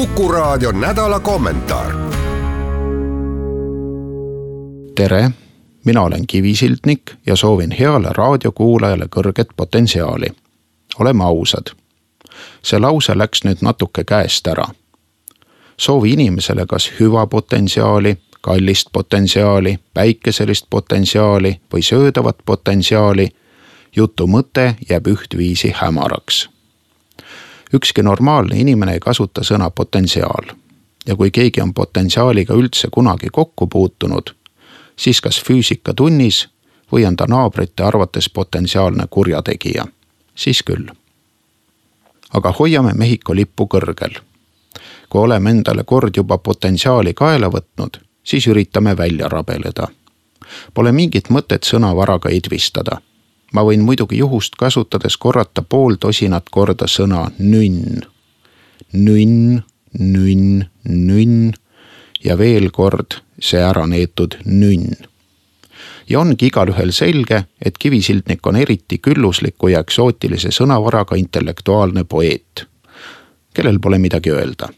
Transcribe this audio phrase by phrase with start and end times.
[0.00, 1.92] Kuku raadio nädala kommentaar.
[4.94, 5.30] tere,
[5.84, 10.26] mina olen Kivisildnik ja soovin heale raadiokuulajale kõrget potentsiaali.
[10.98, 11.66] oleme ausad.
[12.62, 14.64] see lause läks nüüd natuke käest ära.
[15.76, 23.28] soovi inimesele kas hüva potentsiaali, kallist potentsiaali, päikeselist potentsiaali või söödavat potentsiaali.
[23.96, 26.48] jutu mõte jääb ühtviisi hämaraks
[27.74, 30.56] ükski normaalne inimene ei kasuta sõna potentsiaal.
[31.06, 34.34] ja kui keegi on potentsiaaliga üldse kunagi kokku puutunud,
[34.96, 36.48] siis kas füüsikatunnis
[36.92, 39.86] või on ta naabrite arvates potentsiaalne kurjategija,
[40.34, 40.90] siis küll.
[42.32, 44.20] aga hoiame Mehhiko lippu kõrgel.
[45.08, 49.88] kui oleme endale kord juba potentsiaali kaela võtnud, siis üritame välja rabeleda.
[50.74, 53.00] Pole mingit mõtet sõnavaraga idvistada
[53.52, 58.00] ma võin muidugi juhust kasutades korrata pool tosinat korda sõna nünn.
[58.92, 59.62] nünn,
[59.98, 61.52] nünn, nünn
[62.24, 64.96] ja veel kord see ära neetud nünn.
[66.08, 72.66] ja ongi igalühel selge, et kivisildnik on eriti küllusliku ja eksootilise sõnavaraga intellektuaalne poeet,
[73.54, 74.68] kellel pole midagi öelda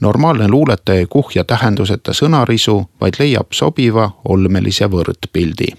[0.00, 5.72] normaalne luuletaja ei kuhja tähenduseta sõnarisu, vaid leiab sobiva olmelise võrdpildi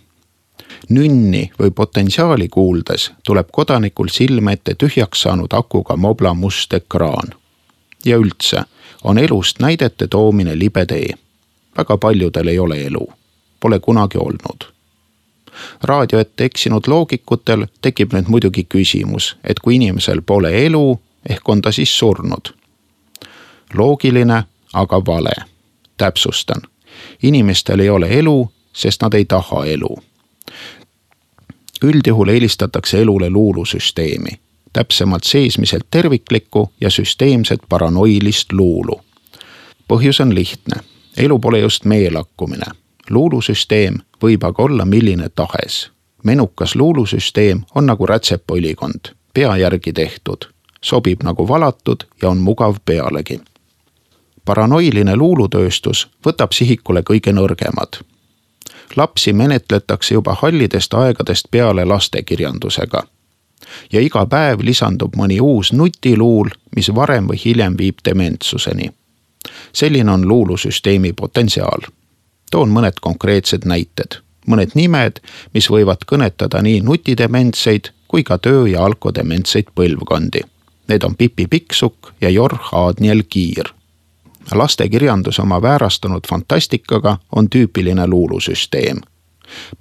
[0.90, 7.34] nünni või potentsiaali kuuldes tuleb kodanikul silme ette tühjaks saanud akuga mobla must ekraan.
[8.06, 8.62] ja üldse
[9.04, 11.14] on elust näidete toomine libe tee.
[11.78, 13.08] väga paljudel ei ole elu,
[13.60, 14.72] pole kunagi olnud.
[15.84, 21.00] raadio ette eksinud loogikutel tekib nüüd muidugi küsimus, et kui inimesel pole elu,
[21.30, 22.54] ehk on ta siis surnud.
[23.74, 24.44] loogiline,
[24.74, 25.36] aga vale.
[25.98, 26.62] täpsustan,
[27.24, 30.07] inimestel ei ole elu, sest nad ei taha elu
[31.84, 34.30] üldjuhul eelistatakse elule luulusüsteemi,
[34.74, 39.02] täpsemalt seesmiselt terviklikku ja süsteemset paranoilist luulu.
[39.88, 40.76] põhjus on lihtne,
[41.18, 42.66] elu pole just meelakkumine.
[43.10, 45.92] luulusüsteem võib aga olla milline tahes.
[46.24, 49.00] menukas luulusüsteem on nagu rätsepaülikond,
[49.34, 50.38] pea järgi tehtud,
[50.82, 53.40] sobib nagu valatud ja on mugav pealegi
[54.48, 58.00] paranoiline luulutööstus võtab sihikule kõige nõrgemad
[58.96, 63.04] lapsi menetletakse juba hallidest aegadest peale lastekirjandusega.
[63.94, 68.92] ja iga päev lisandub mõni uus nutiluul, mis varem või hiljem viib dementsuseni.
[69.74, 71.82] selline on luulusüsteemi potentsiaal.
[72.52, 75.20] toon mõned konkreetsed näited, mõned nimed,
[75.54, 80.42] mis võivad kõnetada nii nutidementseid kui ka töö- ja alkodementseid põlvkondi.
[80.88, 83.77] Need on Pipi Pikksukk ja Jorh Aadniel Kiir
[84.56, 88.98] lastekirjandus oma väärastunud fantastikaga on tüüpiline luulusüsteem.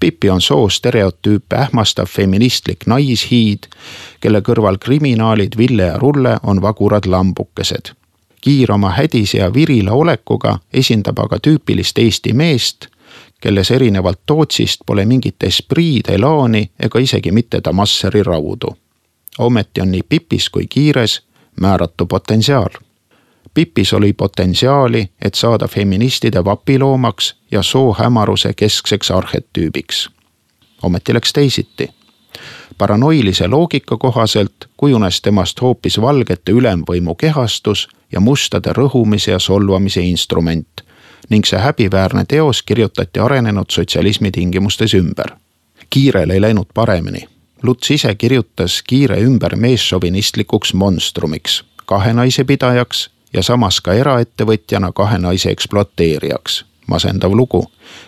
[0.01, 3.59] Pipi on soostereotüüpe ähmastav feministlik naishiid,
[4.21, 7.91] kelle kõrval kriminaalid Ville ja Rulle on vagurad lambukesed.
[8.41, 12.87] Kiir oma hädise ja virila olekuga esindab aga tüüpilist Eesti meest,
[13.41, 18.77] kelles erinevalt Tootsist pole mingit espriid, elaani ega isegi mitte Damasseri raudu.
[19.39, 21.23] ometi on nii Pipis kui Kiires
[21.61, 22.86] määratu potentsiaal
[23.55, 30.11] Pipis oli potentsiaali, et saada feministide vapiloomaks ja soohämaruse keskseks arhetüübiks.
[30.83, 31.91] ometi läks teisiti.
[32.79, 40.69] paranoilise loogika kohaselt kujunes temast hoopis valgete ülemvõimu kehastus ja mustade rõhumise ja solvamise instrument
[41.29, 45.31] ning see häbiväärne teos kirjutati arenenud sotsialismi tingimustes ümber.
[45.91, 47.29] kiirel ei läinud paremini.
[47.63, 55.19] Luts ise kirjutas kiire ümber meesšovinistlikuks monstrumiks, kahe naise pidajaks ja samas ka eraettevõtjana kahe
[55.19, 56.65] naise ekspluateerijaks.
[56.87, 57.65] masendav lugu,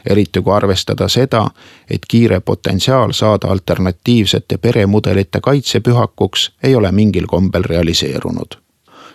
[0.06, 1.50] eriti kui arvestada seda,
[1.90, 8.54] et kiire potentsiaal saada alternatiivsete peremudelite kaitsepühakuks ei ole mingil kombel realiseerunud.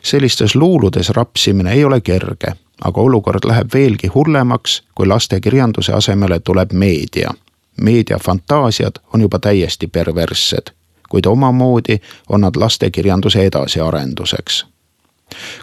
[0.01, 6.71] sellistes luuludes rapsimine ei ole kerge, aga olukord läheb veelgi hullemaks, kui lastekirjanduse asemele tuleb
[6.71, 7.31] meedia.
[7.81, 10.73] meedia fantaasiad on juba täiesti perverssed
[11.09, 14.72] kuid omamoodi on nad lastekirjanduse edasiarenduseks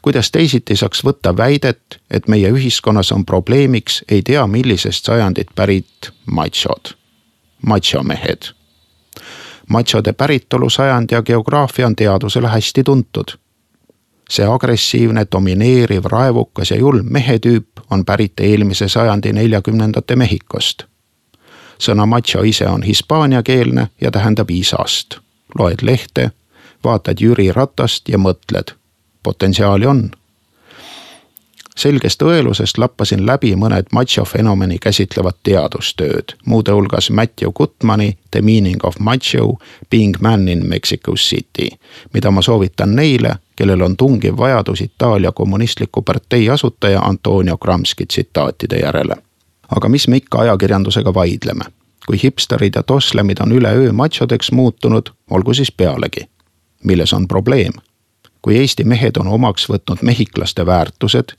[0.03, 6.11] kuidas teisiti saaks võtta väidet, et meie ühiskonnas on probleemiks ei tea millisest sajandit pärit
[6.27, 6.95] machod,
[7.67, 8.53] machomehed.
[9.69, 13.39] Machode päritolu sajand ja geograafia on teadusele hästi tuntud.
[14.31, 20.83] see agressiivne, domineeriv, raevukas ja julm mehetüüp on pärit eelmise sajandi neljakümnendate Mehhikost.
[21.79, 25.19] sõna macho ise on hispaaniakeelne ja tähendab isast.
[25.59, 26.31] loed lehte,
[26.85, 28.80] vaatad Jüri Ratast ja mõtled,
[29.23, 30.11] potentsiaali on
[31.81, 38.85] selgest õelusest lappasin läbi mõned macho fenomeni käsitlevad teadustööd, muude hulgas Matthew Gutmani The meaning
[38.85, 39.57] of macho,
[39.91, 41.69] being man in Mexico City,
[42.15, 48.77] mida ma soovitan neile, kellel on tungiv vajadus Itaalia kommunistliku partei asutaja Antonio Gramsci tsitaatide
[48.85, 49.17] järele.
[49.71, 51.65] aga mis me ikka ajakirjandusega vaidleme,
[52.07, 56.29] kui hipsterid ja toslemid on üleöö machodeks muutunud, olgu siis pealegi.
[56.85, 57.73] milles on probleem?
[58.43, 61.37] Kui Eesti mehed on omaks võtnud mehhiklaste väärtused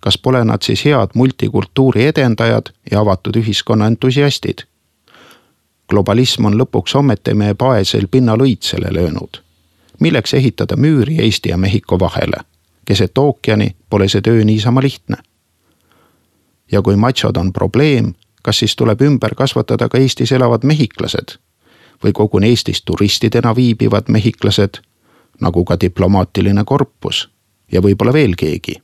[0.00, 4.58] kas pole nad siis head multikultuuri edendajad ja avatud ühiskonna entusiastid?
[5.88, 9.42] globalism on lõpuks ometi meie paesel pinnal õitsele löönud.
[10.00, 12.36] milleks ehitada müüri Eesti ja Mehhiko vahele?
[12.84, 15.16] keset ookeani pole see töö niisama lihtne.
[16.72, 21.38] ja kui machod on probleem, kas siis tuleb ümber kasvatada ka Eestis elavad mehhiklased
[22.04, 24.78] või koguni Eestis turistidena viibivad mehhiklased,
[25.40, 27.28] nagu ka diplomaatiline korpus
[27.72, 28.82] ja võib-olla veel keegi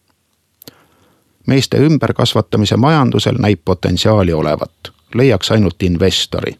[1.47, 6.57] meeste ümberkasvatamise majandusel näib potentsiaali olevat, leiaks ainult investori.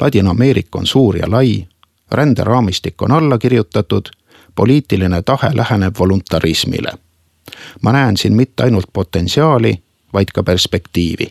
[0.00, 1.66] Ladina-Ameerika on suur ja lai,
[2.10, 4.08] ränderaamistik on alla kirjutatud,
[4.54, 6.92] poliitiline tahe läheneb voluntarismile.
[7.82, 11.30] ma näen siin mitte ainult potentsiaali, vaid ka perspektiivi.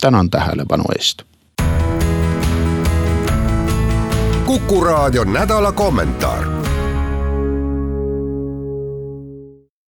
[0.00, 1.22] tänan tähelepanu eest.
[4.46, 6.73] kuku raadio nädala kommentaar